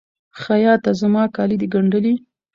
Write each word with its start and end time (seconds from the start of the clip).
خیاطه! 0.41 0.91
زما 1.01 1.23
کالي 1.35 1.55
د 1.61 1.63
ګنډلي؟ 1.73 2.13